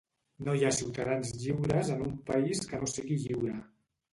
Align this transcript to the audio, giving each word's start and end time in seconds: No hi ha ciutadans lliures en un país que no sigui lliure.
No 0.45 0.53
hi 0.59 0.63
ha 0.65 0.71
ciutadans 0.77 1.33
lliures 1.43 1.91
en 1.97 2.01
un 2.07 2.17
país 2.31 2.65
que 2.73 2.81
no 2.85 2.91
sigui 2.95 3.19
lliure. 3.27 3.57